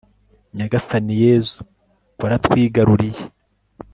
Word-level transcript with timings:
nyagasani 0.55 1.13
yezu, 1.25 1.59
waratwigaruriye 2.21 3.23